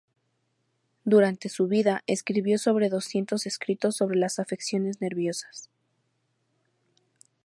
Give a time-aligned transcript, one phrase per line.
[1.05, 5.69] Durante su vida escribió sobre doscientos escritos sobre las afecciones nerviosas.